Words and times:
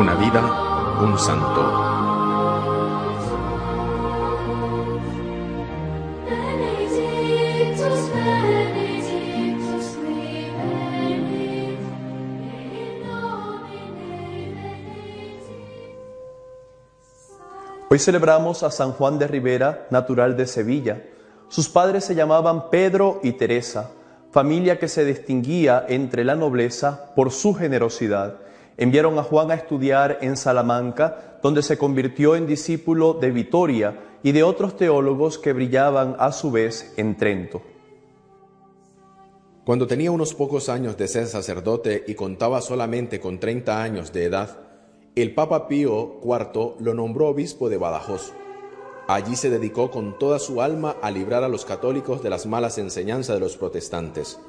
vida 0.00 0.98
un 1.02 1.18
santo. 1.18 1.60
Hoy 17.90 17.98
celebramos 17.98 18.62
a 18.62 18.70
San 18.70 18.92
Juan 18.92 19.18
de 19.18 19.26
Rivera, 19.26 19.86
natural 19.90 20.36
de 20.36 20.46
Sevilla. 20.46 21.02
Sus 21.48 21.68
padres 21.68 22.04
se 22.04 22.14
llamaban 22.14 22.70
Pedro 22.70 23.20
y 23.22 23.32
Teresa, 23.32 23.90
familia 24.30 24.78
que 24.78 24.88
se 24.88 25.04
distinguía 25.04 25.84
entre 25.86 26.24
la 26.24 26.34
nobleza 26.34 27.12
por 27.14 27.30
su 27.30 27.52
generosidad. 27.52 28.36
Enviaron 28.82 29.16
a 29.16 29.22
Juan 29.22 29.52
a 29.52 29.54
estudiar 29.54 30.18
en 30.22 30.36
Salamanca, 30.36 31.38
donde 31.40 31.62
se 31.62 31.78
convirtió 31.78 32.34
en 32.34 32.48
discípulo 32.48 33.14
de 33.14 33.30
Vitoria 33.30 34.18
y 34.24 34.32
de 34.32 34.42
otros 34.42 34.76
teólogos 34.76 35.38
que 35.38 35.52
brillaban 35.52 36.16
a 36.18 36.32
su 36.32 36.50
vez 36.50 36.92
en 36.96 37.16
Trento. 37.16 37.62
Cuando 39.64 39.86
tenía 39.86 40.10
unos 40.10 40.34
pocos 40.34 40.68
años 40.68 40.96
de 40.96 41.06
ser 41.06 41.28
sacerdote 41.28 42.02
y 42.08 42.16
contaba 42.16 42.60
solamente 42.60 43.20
con 43.20 43.38
30 43.38 43.80
años 43.80 44.12
de 44.12 44.24
edad, 44.24 44.58
el 45.14 45.32
Papa 45.32 45.68
Pío 45.68 46.18
IV 46.20 46.74
lo 46.80 46.92
nombró 46.92 47.28
obispo 47.28 47.68
de 47.68 47.76
Badajoz. 47.76 48.32
Allí 49.06 49.36
se 49.36 49.48
dedicó 49.48 49.92
con 49.92 50.18
toda 50.18 50.40
su 50.40 50.60
alma 50.60 50.96
a 51.02 51.12
librar 51.12 51.44
a 51.44 51.48
los 51.48 51.64
católicos 51.64 52.20
de 52.20 52.30
las 52.30 52.46
malas 52.46 52.78
enseñanzas 52.78 53.36
de 53.36 53.40
los 53.40 53.56
protestantes. 53.56 54.40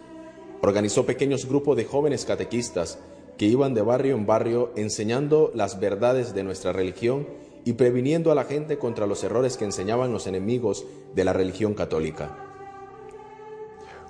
Organizó 0.64 1.06
pequeños 1.06 1.46
grupos 1.46 1.78
de 1.78 1.86
jóvenes 1.86 2.26
catequistas 2.26 2.98
que 3.38 3.46
iban 3.46 3.74
de 3.74 3.82
barrio 3.82 4.16
en 4.16 4.26
barrio 4.26 4.72
enseñando 4.76 5.52
las 5.54 5.80
verdades 5.80 6.34
de 6.34 6.44
nuestra 6.44 6.74
religión 6.74 7.28
y 7.66 7.74
previniendo 7.74 8.32
a 8.32 8.36
la 8.36 8.44
gente 8.44 8.78
contra 8.78 9.08
los 9.08 9.24
errores 9.24 9.58
que 9.58 9.66
enseñaban 9.66 10.12
los 10.12 10.28
enemigos 10.28 10.86
de 11.16 11.24
la 11.24 11.34
religión 11.34 11.74
católica. 11.74 12.38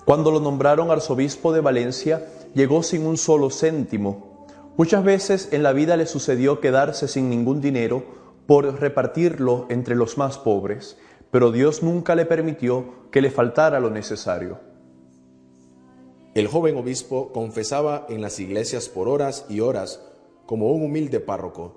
Cuando 0.06 0.32
lo 0.32 0.40
nombraron 0.40 0.92
arzobispo 0.92 1.54
de 1.54 1.62
Valencia, 1.62 2.28
llegó 2.54 2.84
sin 2.84 3.06
un 3.06 3.18
solo 3.18 3.50
céntimo 3.50 4.34
Muchas 4.76 5.04
veces 5.04 5.50
en 5.52 5.62
la 5.62 5.72
vida 5.72 5.98
le 5.98 6.08
sucedió 6.08 6.60
quedarse 6.60 7.08
sin 7.08 7.30
ningún 7.30 7.62
dinero 7.62 8.04
por 8.48 8.82
repartirlo 8.82 9.68
entre 9.70 9.96
los 9.96 10.18
más 10.18 10.40
pobres, 10.40 10.98
pero 11.30 11.52
Dios 11.52 11.84
nunca 11.84 12.16
le 12.16 12.26
permitió 12.26 12.86
que 13.12 13.22
le 13.22 13.30
faltara 13.30 13.80
lo 13.80 13.92
necesario. 13.92 14.73
El 16.36 16.48
joven 16.48 16.78
obispo 16.78 17.32
confesaba 17.32 18.08
en 18.10 18.20
las 18.20 18.40
iglesias 18.40 18.90
por 18.90 19.08
horas 19.08 19.46
y 19.50 19.60
horas 19.60 20.02
como 20.48 20.72
un 20.72 20.84
humilde 20.84 21.20
párroco. 21.20 21.76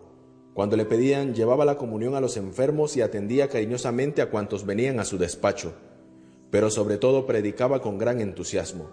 Cuando 0.54 0.78
le 0.78 0.86
pedían 0.86 1.34
llevaba 1.34 1.66
la 1.66 1.76
comunión 1.76 2.14
a 2.14 2.22
los 2.22 2.38
enfermos 2.38 2.96
y 2.96 3.02
atendía 3.02 3.48
cariñosamente 3.50 4.22
a 4.22 4.30
cuantos 4.30 4.64
venían 4.64 4.98
a 4.98 5.04
su 5.04 5.18
despacho, 5.18 5.74
pero 6.50 6.70
sobre 6.70 6.96
todo 6.96 7.26
predicaba 7.26 7.82
con 7.82 7.98
gran 7.98 8.22
entusiasmo. 8.22 8.88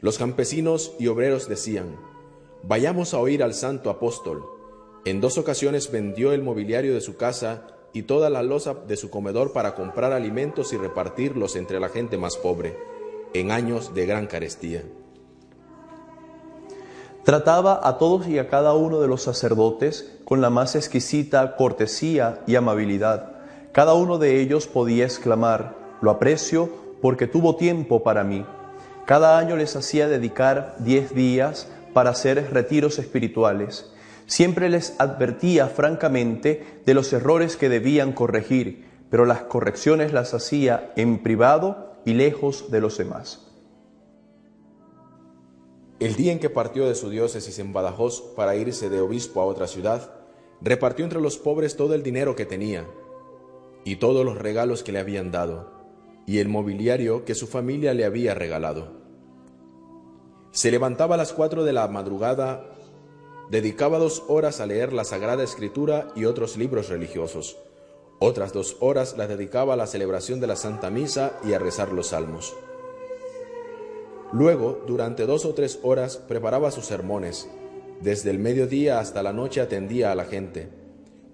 Los 0.00 0.18
campesinos 0.18 0.96
y 0.98 1.06
obreros 1.06 1.48
decían, 1.48 1.96
Vayamos 2.64 3.14
a 3.14 3.20
oír 3.20 3.44
al 3.44 3.54
santo 3.54 3.90
apóstol. 3.90 4.44
En 5.04 5.20
dos 5.20 5.38
ocasiones 5.38 5.92
vendió 5.92 6.32
el 6.32 6.42
mobiliario 6.42 6.92
de 6.92 7.00
su 7.00 7.16
casa 7.16 7.68
y 7.92 8.02
toda 8.02 8.30
la 8.30 8.42
losa 8.42 8.74
de 8.74 8.96
su 8.96 9.10
comedor 9.10 9.52
para 9.52 9.76
comprar 9.76 10.12
alimentos 10.12 10.72
y 10.72 10.76
repartirlos 10.76 11.54
entre 11.54 11.78
la 11.78 11.88
gente 11.88 12.18
más 12.18 12.36
pobre, 12.36 12.76
en 13.34 13.50
años 13.50 13.94
de 13.94 14.06
gran 14.06 14.26
carestía. 14.26 14.82
Trataba 17.24 17.80
a 17.82 17.98
todos 17.98 18.26
y 18.26 18.38
a 18.38 18.48
cada 18.48 18.72
uno 18.72 19.00
de 19.00 19.08
los 19.08 19.22
sacerdotes 19.22 20.10
con 20.24 20.40
la 20.40 20.48
más 20.48 20.74
exquisita 20.74 21.56
cortesía 21.56 22.40
y 22.46 22.56
amabilidad. 22.56 23.32
Cada 23.72 23.92
uno 23.94 24.16
de 24.18 24.40
ellos 24.40 24.66
podía 24.66 25.04
exclamar, 25.04 25.76
lo 26.00 26.10
aprecio 26.10 26.70
porque 27.02 27.26
tuvo 27.26 27.56
tiempo 27.56 28.02
para 28.02 28.24
mí. 28.24 28.46
Cada 29.04 29.38
año 29.38 29.56
les 29.56 29.76
hacía 29.76 30.08
dedicar 30.08 30.76
diez 30.78 31.14
días 31.14 31.68
para 31.92 32.10
hacer 32.10 32.50
retiros 32.52 32.98
espirituales. 32.98 33.90
Siempre 34.26 34.68
les 34.68 34.94
advertía 34.98 35.66
francamente 35.66 36.80
de 36.84 36.94
los 36.94 37.12
errores 37.12 37.56
que 37.56 37.68
debían 37.68 38.12
corregir, 38.12 38.86
pero 39.10 39.24
las 39.24 39.42
correcciones 39.42 40.12
las 40.12 40.34
hacía 40.34 40.92
en 40.96 41.22
privado 41.22 41.87
y 42.08 42.14
lejos 42.14 42.70
de 42.70 42.80
los 42.80 42.96
demás. 42.96 43.52
El 46.00 46.14
día 46.14 46.32
en 46.32 46.38
que 46.38 46.48
partió 46.48 46.86
de 46.86 46.94
su 46.94 47.10
diócesis 47.10 47.58
en 47.58 47.74
Badajoz 47.74 48.22
para 48.34 48.56
irse 48.56 48.88
de 48.88 49.02
obispo 49.02 49.42
a 49.42 49.44
otra 49.44 49.66
ciudad, 49.66 50.10
repartió 50.62 51.04
entre 51.04 51.20
los 51.20 51.36
pobres 51.36 51.76
todo 51.76 51.92
el 51.92 52.02
dinero 52.02 52.34
que 52.34 52.46
tenía 52.46 52.86
y 53.84 53.96
todos 53.96 54.24
los 54.24 54.38
regalos 54.38 54.82
que 54.82 54.92
le 54.92 55.00
habían 55.00 55.30
dado 55.30 55.70
y 56.24 56.38
el 56.38 56.48
mobiliario 56.48 57.26
que 57.26 57.34
su 57.34 57.46
familia 57.46 57.92
le 57.92 58.06
había 58.06 58.32
regalado. 58.32 58.90
Se 60.50 60.70
levantaba 60.70 61.16
a 61.16 61.18
las 61.18 61.34
cuatro 61.34 61.62
de 61.62 61.74
la 61.74 61.88
madrugada, 61.88 62.70
dedicaba 63.50 63.98
dos 63.98 64.24
horas 64.28 64.60
a 64.60 64.66
leer 64.66 64.94
la 64.94 65.04
Sagrada 65.04 65.44
Escritura 65.44 66.08
y 66.16 66.24
otros 66.24 66.56
libros 66.56 66.88
religiosos. 66.88 67.58
Otras 68.20 68.52
dos 68.52 68.76
horas 68.80 69.16
las 69.16 69.28
dedicaba 69.28 69.74
a 69.74 69.76
la 69.76 69.86
celebración 69.86 70.40
de 70.40 70.48
la 70.48 70.56
Santa 70.56 70.90
Misa 70.90 71.38
y 71.44 71.52
a 71.52 71.58
rezar 71.58 71.92
los 71.92 72.08
salmos. 72.08 72.56
Luego, 74.32 74.82
durante 74.86 75.24
dos 75.24 75.44
o 75.44 75.54
tres 75.54 75.78
horas, 75.82 76.16
preparaba 76.16 76.70
sus 76.70 76.84
sermones. 76.84 77.48
Desde 78.00 78.30
el 78.30 78.38
mediodía 78.38 78.98
hasta 78.98 79.22
la 79.22 79.32
noche 79.32 79.60
atendía 79.60 80.12
a 80.12 80.14
la 80.14 80.24
gente. 80.24 80.68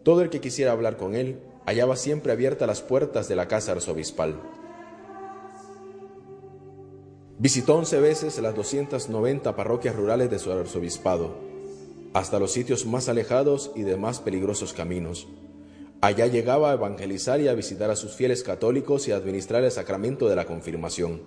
Todo 0.03 0.21
el 0.21 0.31
que 0.31 0.41
quisiera 0.41 0.73
hablar 0.73 0.97
con 0.97 1.15
él 1.15 1.41
hallaba 1.67 1.97
siempre 1.97 2.33
abiertas 2.33 2.69
las 2.69 2.83
puertas 2.83 3.29
de 3.29 3.37
la 3.37 3.49
casa 3.49 3.73
arzobispal. 3.73 4.39
Visitó 7.39 7.77
once 7.77 7.99
veces 7.99 8.39
las 8.41 8.55
290 8.55 9.57
parroquias 9.57 9.97
rurales 9.97 10.31
de 10.31 10.39
su 10.39 10.53
arzobispado, 10.53 11.35
hasta 12.13 12.39
los 12.39 12.53
sitios 12.53 12.87
más 12.87 13.09
alejados 13.09 13.73
y 13.75 13.83
de 13.83 13.97
más 13.97 14.21
peligrosos 14.21 14.73
caminos. 14.73 15.27
Allá 16.05 16.27
llegaba 16.27 16.71
a 16.71 16.75
evangelizar 16.75 17.41
y 17.41 17.49
a 17.49 17.55
visitar 17.55 17.91
a 17.91 17.97
sus 17.97 18.13
fieles 18.13 18.43
católicos 18.43 19.09
y 19.09 19.13
a 19.13 19.17
administrar 19.17 19.65
el 19.65 19.71
sacramento 19.71 20.29
de 20.29 20.37
la 20.37 20.45
confirmación. 20.45 21.23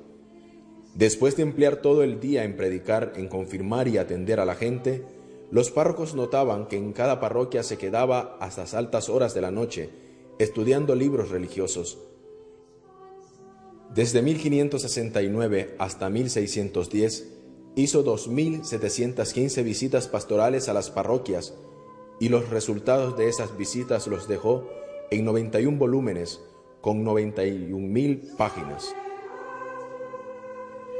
Después 0.93 1.35
de 1.35 1.41
emplear 1.41 1.77
todo 1.77 2.03
el 2.03 2.19
día 2.19 2.43
en 2.43 2.55
predicar, 2.55 3.13
en 3.15 3.27
confirmar 3.27 3.87
y 3.87 3.97
atender 3.97 4.39
a 4.39 4.45
la 4.45 4.53
gente, 4.53 5.03
los 5.49 5.71
párrocos 5.71 6.13
notaban 6.13 6.67
que 6.67 6.77
en 6.77 6.93
cada 6.93 7.19
parroquia 7.19 7.63
se 7.63 7.79
quedaba 7.79 8.37
hasta 8.39 8.61
las 8.61 8.75
altas 8.75 9.09
horas 9.09 9.33
de 9.33 9.41
la 9.41 9.49
noche 9.49 9.89
estudiando 10.37 10.93
libros 10.93 11.31
religiosos, 11.31 11.97
desde 13.95 14.21
1569 14.21 15.75
hasta 15.79 16.07
1610 16.07 17.33
hizo 17.77 18.05
2.715 18.05 19.63
visitas 19.63 20.07
pastorales 20.07 20.69
a 20.69 20.73
las 20.73 20.91
parroquias 20.91 21.55
y 22.19 22.29
los 22.29 22.49
resultados 22.49 23.17
de 23.17 23.29
esas 23.29 23.57
visitas 23.57 24.07
los 24.07 24.27
dejó 24.27 24.63
en 25.11 25.25
91 25.25 25.77
volúmenes 25.77 26.41
con 26.81 27.05
91.000 27.05 28.35
páginas. 28.35 28.95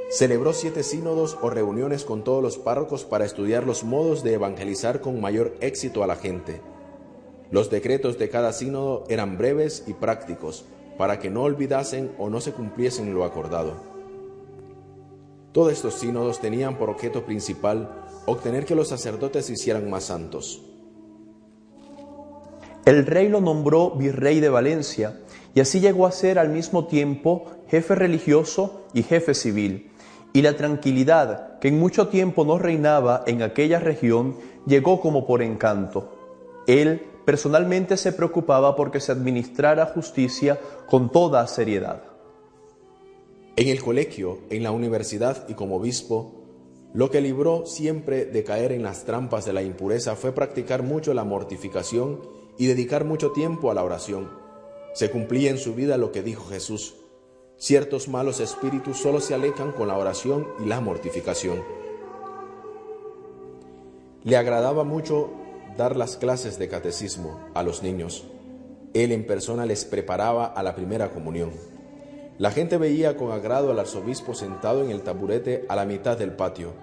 Celebró 0.10 0.54
siete 0.54 0.84
sínodos 0.84 1.38
o 1.42 1.50
reuniones 1.50 2.06
con 2.06 2.24
todos 2.24 2.42
los 2.42 2.58
párrocos 2.58 3.04
para 3.04 3.26
estudiar 3.26 3.66
los 3.66 3.84
modos 3.84 4.24
de 4.24 4.34
evangelizar 4.34 5.02
con 5.02 5.20
mayor 5.20 5.56
éxito 5.60 6.02
a 6.02 6.08
la 6.08 6.16
gente. 6.16 6.62
Los 7.52 7.70
decretos 7.70 8.18
de 8.18 8.30
cada 8.30 8.54
sínodo 8.54 9.04
eran 9.10 9.38
breves 9.38 9.84
y 9.86 9.94
prácticos, 9.94 10.66
para 10.98 11.20
que 11.20 11.30
no 11.30 11.44
olvidasen 11.44 12.14
o 12.18 12.30
no 12.30 12.40
se 12.40 12.54
cumpliesen 12.54 13.14
lo 13.14 13.26
acordado. 13.26 13.74
Todos 15.52 15.74
estos 15.74 15.96
sínodos 15.96 16.40
tenían 16.40 16.78
por 16.78 16.90
objeto 16.90 17.26
principal 17.26 18.06
obtener 18.26 18.66
que 18.66 18.76
los 18.76 18.90
sacerdotes 18.90 19.46
se 19.48 19.54
hicieran 19.54 19.90
más 19.90 20.06
santos. 20.06 20.62
El 22.88 23.06
rey 23.06 23.28
lo 23.28 23.42
nombró 23.42 23.92
virrey 23.92 24.40
de 24.40 24.48
Valencia 24.48 25.20
y 25.54 25.60
así 25.60 25.82
llegó 25.82 26.08
a 26.08 26.12
ser 26.14 26.40
al 26.40 26.48
mismo 26.48 26.88
tiempo 26.88 27.44
jefe 27.68 27.96
religioso 27.96 28.86
y 28.94 29.04
jefe 29.04 29.34
civil. 29.34 29.92
Y 30.32 30.42
la 30.42 30.56
tranquilidad 30.56 31.60
que 31.60 31.68
en 31.68 31.80
mucho 31.80 32.08
tiempo 32.08 32.46
no 32.46 32.58
reinaba 32.58 33.26
en 33.28 33.42
aquella 33.42 33.80
región 33.80 34.38
llegó 34.66 35.02
como 35.02 35.28
por 35.28 35.42
encanto. 35.42 36.14
Él 36.66 37.02
personalmente 37.26 37.98
se 37.98 38.14
preocupaba 38.14 38.78
porque 38.78 39.02
se 39.02 39.12
administrara 39.12 39.88
justicia 39.88 40.58
con 40.90 41.12
toda 41.12 41.46
seriedad. 41.48 42.04
En 43.58 43.68
el 43.68 43.84
colegio, 43.84 44.38
en 44.50 44.64
la 44.64 44.72
universidad 44.72 45.46
y 45.50 45.56
como 45.56 45.76
obispo, 45.76 46.36
lo 46.94 47.12
que 47.12 47.20
libró 47.20 47.66
siempre 47.66 48.24
de 48.24 48.46
caer 48.46 48.72
en 48.72 48.84
las 48.84 49.04
trampas 49.04 49.44
de 49.44 49.52
la 49.52 49.62
impureza 49.62 50.16
fue 50.16 50.32
practicar 50.32 50.84
mucho 50.84 51.14
la 51.14 51.26
mortificación 51.26 52.37
y 52.58 52.68
dedicar 52.68 53.06
mucho 53.06 53.32
tiempo 53.32 53.72
a 53.72 53.74
la 53.74 53.84
oración. 53.84 54.30
Se 54.94 55.12
cumplía 55.12 55.52
en 55.52 55.58
su 55.58 55.76
vida 55.76 55.98
lo 55.98 56.12
que 56.12 56.24
dijo 56.24 56.46
Jesús. 56.50 56.96
Ciertos 57.58 58.08
malos 58.08 58.40
espíritus 58.40 58.98
solo 58.98 59.20
se 59.20 59.34
alejan 59.34 59.72
con 59.72 59.88
la 59.88 59.98
oración 59.98 60.48
y 60.60 60.66
la 60.66 60.82
mortificación. 60.82 61.64
Le 64.24 64.38
agradaba 64.38 64.84
mucho 64.84 65.30
dar 65.78 65.96
las 65.96 66.18
clases 66.18 66.60
de 66.60 66.68
catecismo 66.68 67.40
a 67.54 67.64
los 67.64 67.84
niños. 67.84 68.26
Él 68.94 69.12
en 69.12 69.26
persona 69.26 69.66
les 69.66 69.86
preparaba 69.86 70.46
a 70.46 70.64
la 70.64 70.76
primera 70.76 71.12
comunión. 71.12 71.52
La 72.38 72.52
gente 72.52 72.78
veía 72.78 73.18
con 73.18 73.32
agrado 73.32 73.72
al 73.72 73.80
arzobispo 73.80 74.34
sentado 74.34 74.84
en 74.84 74.92
el 74.92 75.02
taburete 75.02 75.66
a 75.70 75.76
la 75.76 75.86
mitad 75.86 76.18
del 76.18 76.34
patio, 76.34 76.74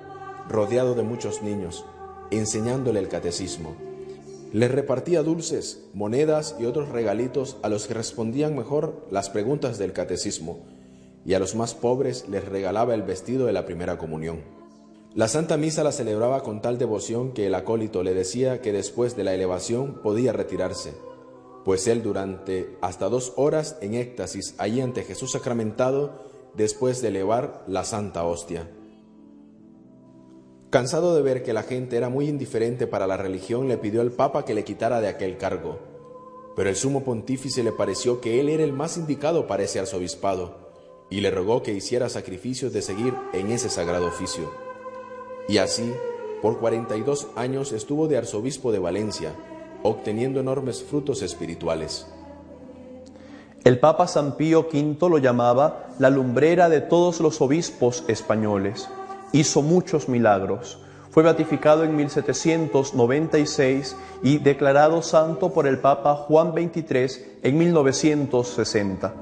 rodeado 0.48 0.94
de 0.94 1.02
muchos 1.02 1.42
niños, 1.42 1.84
enseñándole 2.30 2.98
el 3.00 3.08
catecismo. 3.08 3.76
Les 4.54 4.70
repartía 4.70 5.24
dulces, 5.24 5.82
monedas 5.94 6.54
y 6.60 6.64
otros 6.64 6.88
regalitos 6.88 7.56
a 7.64 7.68
los 7.68 7.88
que 7.88 7.94
respondían 7.94 8.54
mejor 8.54 9.04
las 9.10 9.28
preguntas 9.28 9.78
del 9.78 9.92
catecismo, 9.92 10.60
y 11.26 11.34
a 11.34 11.40
los 11.40 11.56
más 11.56 11.74
pobres 11.74 12.28
les 12.28 12.44
regalaba 12.44 12.94
el 12.94 13.02
vestido 13.02 13.46
de 13.46 13.52
la 13.52 13.66
primera 13.66 13.98
comunión. 13.98 14.42
La 15.12 15.26
Santa 15.26 15.56
Misa 15.56 15.82
la 15.82 15.90
celebraba 15.90 16.44
con 16.44 16.62
tal 16.62 16.78
devoción 16.78 17.32
que 17.32 17.48
el 17.48 17.54
acólito 17.56 18.04
le 18.04 18.14
decía 18.14 18.60
que 18.60 18.72
después 18.72 19.16
de 19.16 19.24
la 19.24 19.34
elevación 19.34 20.00
podía 20.04 20.32
retirarse, 20.32 20.92
pues 21.64 21.88
él 21.88 22.04
durante 22.04 22.76
hasta 22.80 23.08
dos 23.08 23.32
horas 23.34 23.76
en 23.80 23.94
éxtasis 23.94 24.54
allí 24.58 24.80
ante 24.80 25.02
Jesús 25.02 25.32
sacramentado, 25.32 26.30
después 26.54 27.02
de 27.02 27.08
elevar 27.08 27.64
la 27.66 27.82
Santa 27.82 28.22
Hostia. 28.22 28.68
Cansado 30.74 31.14
de 31.14 31.22
ver 31.22 31.44
que 31.44 31.52
la 31.52 31.62
gente 31.62 31.96
era 31.96 32.08
muy 32.08 32.28
indiferente 32.28 32.88
para 32.88 33.06
la 33.06 33.16
religión, 33.16 33.68
le 33.68 33.78
pidió 33.78 34.00
al 34.00 34.10
Papa 34.10 34.44
que 34.44 34.54
le 34.54 34.64
quitara 34.64 35.00
de 35.00 35.06
aquel 35.06 35.36
cargo. 35.36 35.78
Pero 36.56 36.68
el 36.68 36.74
sumo 36.74 37.04
pontífice 37.04 37.62
le 37.62 37.70
pareció 37.70 38.20
que 38.20 38.40
él 38.40 38.48
era 38.48 38.64
el 38.64 38.72
más 38.72 38.96
indicado 38.96 39.46
para 39.46 39.62
ese 39.62 39.78
arzobispado, 39.78 40.56
y 41.10 41.20
le 41.20 41.30
rogó 41.30 41.62
que 41.62 41.72
hiciera 41.72 42.08
sacrificios 42.08 42.72
de 42.72 42.82
seguir 42.82 43.14
en 43.32 43.52
ese 43.52 43.70
sagrado 43.70 44.08
oficio. 44.08 44.50
Y 45.46 45.58
así, 45.58 45.94
por 46.42 46.58
42 46.58 47.28
años 47.36 47.70
estuvo 47.70 48.08
de 48.08 48.16
arzobispo 48.16 48.72
de 48.72 48.80
Valencia, 48.80 49.32
obteniendo 49.84 50.40
enormes 50.40 50.82
frutos 50.82 51.22
espirituales. 51.22 52.08
El 53.62 53.78
Papa 53.78 54.08
San 54.08 54.36
Pío 54.36 54.66
V 54.72 55.08
lo 55.08 55.18
llamaba 55.18 55.90
la 56.00 56.10
lumbrera 56.10 56.68
de 56.68 56.80
todos 56.80 57.20
los 57.20 57.40
obispos 57.40 58.02
españoles. 58.08 58.88
Hizo 59.34 59.62
muchos 59.62 60.08
milagros. 60.08 60.78
Fue 61.10 61.24
beatificado 61.24 61.82
en 61.82 61.96
1796 61.96 63.96
y 64.22 64.38
declarado 64.38 65.02
santo 65.02 65.52
por 65.52 65.66
el 65.66 65.80
Papa 65.80 66.14
Juan 66.14 66.52
XXIII 66.52 67.40
en 67.42 67.58
1960. 67.58 69.12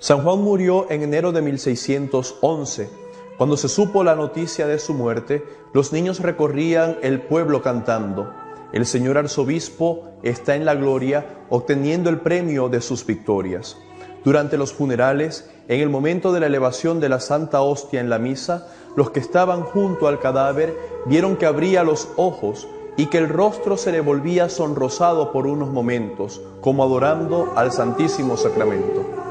San 0.00 0.24
Juan 0.24 0.40
murió 0.40 0.90
en 0.90 1.04
enero 1.04 1.30
de 1.30 1.42
1611. 1.42 3.01
Cuando 3.38 3.56
se 3.56 3.68
supo 3.68 4.04
la 4.04 4.14
noticia 4.14 4.66
de 4.66 4.78
su 4.78 4.94
muerte, 4.94 5.44
los 5.72 5.92
niños 5.92 6.20
recorrían 6.20 6.98
el 7.02 7.22
pueblo 7.22 7.62
cantando. 7.62 8.32
El 8.72 8.86
señor 8.86 9.18
arzobispo 9.18 10.08
está 10.22 10.54
en 10.54 10.64
la 10.64 10.74
gloria 10.74 11.26
obteniendo 11.48 12.10
el 12.10 12.20
premio 12.20 12.68
de 12.68 12.80
sus 12.80 13.04
victorias. 13.06 13.76
Durante 14.24 14.56
los 14.56 14.72
funerales, 14.72 15.50
en 15.68 15.80
el 15.80 15.88
momento 15.88 16.32
de 16.32 16.40
la 16.40 16.46
elevación 16.46 17.00
de 17.00 17.08
la 17.08 17.20
Santa 17.20 17.62
Hostia 17.62 18.00
en 18.00 18.10
la 18.10 18.18
misa, 18.18 18.68
los 18.96 19.10
que 19.10 19.20
estaban 19.20 19.62
junto 19.62 20.06
al 20.06 20.20
cadáver 20.20 20.76
vieron 21.06 21.36
que 21.36 21.46
abría 21.46 21.82
los 21.82 22.08
ojos 22.16 22.68
y 22.96 23.06
que 23.06 23.18
el 23.18 23.28
rostro 23.28 23.76
se 23.76 23.90
le 23.90 24.00
volvía 24.00 24.48
sonrosado 24.48 25.32
por 25.32 25.46
unos 25.46 25.70
momentos, 25.70 26.40
como 26.60 26.84
adorando 26.84 27.52
al 27.56 27.72
Santísimo 27.72 28.36
Sacramento. 28.36 29.21